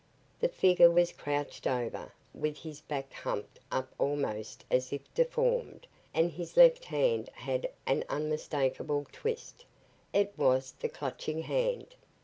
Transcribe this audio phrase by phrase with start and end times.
[0.39, 6.31] The figure was crouched over, with his back humped up almost as if deformed, and
[6.31, 9.63] his left hand had an unmistakable twist.
[10.11, 11.93] It was the Clutching Hand.